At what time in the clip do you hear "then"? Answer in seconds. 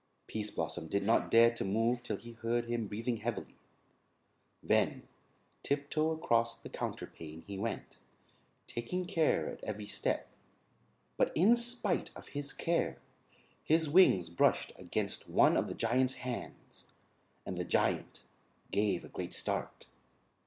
4.63-5.07